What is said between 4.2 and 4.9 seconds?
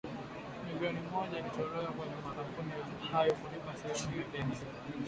ya deni hilo